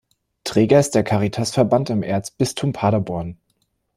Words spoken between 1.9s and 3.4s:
im Erzbistum Paderborn.